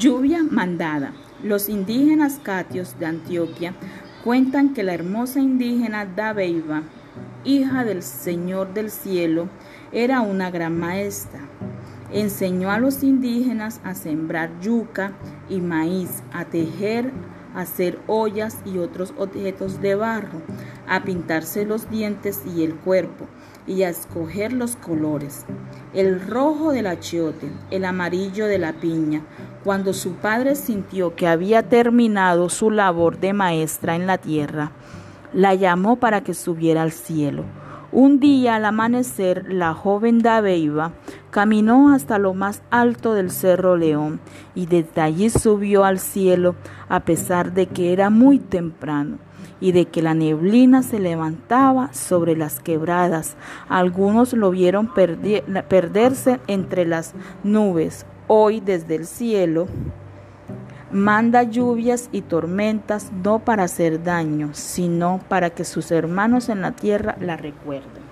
[0.00, 1.12] Lluvia mandada.
[1.42, 3.74] Los indígenas catios de Antioquia
[4.24, 6.84] cuentan que la hermosa indígena Dabeiba,
[7.44, 9.50] hija del Señor del Cielo,
[9.92, 11.40] era una gran maestra.
[12.10, 15.12] Enseñó a los indígenas a sembrar yuca
[15.50, 17.12] y maíz, a tejer,
[17.54, 20.42] hacer ollas y otros objetos de barro,
[20.86, 23.26] a pintarse los dientes y el cuerpo,
[23.66, 25.44] y a escoger los colores.
[25.94, 29.22] El rojo del achiote, el amarillo de la piña.
[29.64, 34.72] Cuando su padre sintió que había terminado su labor de maestra en la tierra,
[35.32, 37.44] la llamó para que subiera al cielo.
[37.92, 40.92] Un día al amanecer, la joven Dabeiba
[41.30, 44.20] caminó hasta lo más alto del Cerro León
[44.54, 46.54] y desde allí subió al cielo
[46.88, 49.18] a pesar de que era muy temprano
[49.60, 53.36] y de que la neblina se levantaba sobre las quebradas.
[53.68, 58.06] Algunos lo vieron perderse entre las nubes.
[58.28, 59.66] Hoy desde el cielo
[60.92, 66.72] manda lluvias y tormentas no para hacer daño, sino para que sus hermanos en la
[66.72, 68.09] tierra la recuerden.